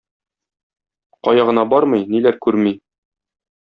Кая 1.29 1.45
гына 1.51 1.69
бармый, 1.77 2.05
ниләр 2.17 2.43
күрми 2.47 2.79